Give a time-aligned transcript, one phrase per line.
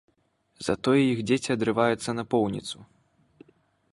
[0.67, 2.77] Затое іх дзеці адрываюцца напоўніцу.